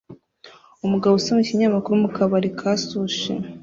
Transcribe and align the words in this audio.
Umugabo 0.85 1.13
usoma 1.15 1.41
ikinyamakuru 1.41 2.01
mukabari 2.03 2.49
ka 2.59 2.71
sushi 2.83 3.31